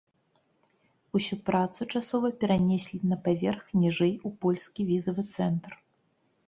[1.19, 5.71] Усю працу часова перанеслі на паверх ніжэй у польскі візавы цэнтр.